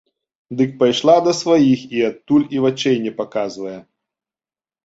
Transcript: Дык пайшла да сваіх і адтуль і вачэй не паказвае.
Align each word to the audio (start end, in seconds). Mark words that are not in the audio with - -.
Дык 0.59 0.71
пайшла 0.79 1.15
да 1.27 1.33
сваіх 1.41 1.79
і 1.97 2.03
адтуль 2.09 2.47
і 2.57 2.65
вачэй 2.65 2.97
не 3.07 3.11
паказвае. 3.19 3.79